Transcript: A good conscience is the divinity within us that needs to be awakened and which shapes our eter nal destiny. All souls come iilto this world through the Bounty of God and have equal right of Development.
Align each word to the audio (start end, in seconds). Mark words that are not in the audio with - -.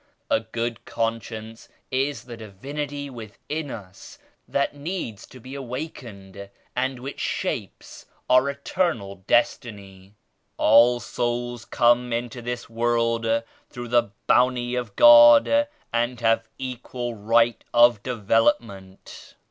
A 0.31 0.39
good 0.39 0.83
conscience 0.83 1.69
is 1.91 2.23
the 2.23 2.35
divinity 2.35 3.07
within 3.07 3.69
us 3.69 4.17
that 4.47 4.75
needs 4.75 5.27
to 5.27 5.39
be 5.39 5.53
awakened 5.53 6.49
and 6.75 6.99
which 6.99 7.19
shapes 7.19 8.07
our 8.27 8.51
eter 8.51 8.97
nal 8.97 9.17
destiny. 9.27 10.15
All 10.57 10.99
souls 10.99 11.65
come 11.65 12.09
iilto 12.09 12.43
this 12.43 12.67
world 12.67 13.27
through 13.69 13.89
the 13.89 14.09
Bounty 14.25 14.73
of 14.73 14.95
God 14.95 15.67
and 15.93 16.19
have 16.19 16.49
equal 16.57 17.13
right 17.13 17.63
of 17.71 18.01
Development. 18.01 19.35